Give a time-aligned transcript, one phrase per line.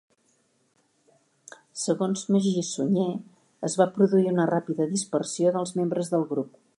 [1.81, 3.07] Segons Magí Sunyer
[3.69, 6.57] es va produir una ràpida dispersió dels membres del grup.